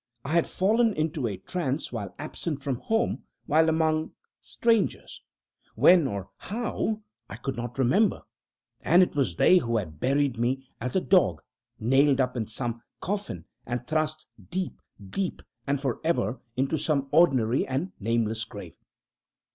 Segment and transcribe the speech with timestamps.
[0.25, 5.21] I had fallen into a trance while absent from home while among strangers
[5.75, 8.23] when, or how, I could not remember
[8.81, 11.43] and it was they who had buried me as a dog
[11.79, 17.07] nailed up in some common coffin and thrust deep, deep, and for ever, into some
[17.11, 18.73] ordinary and nameless grave.